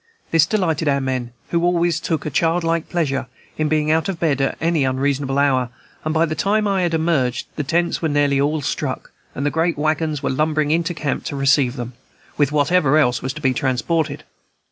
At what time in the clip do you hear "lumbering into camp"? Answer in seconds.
10.31-11.25